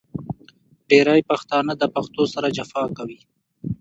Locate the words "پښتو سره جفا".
1.93-2.83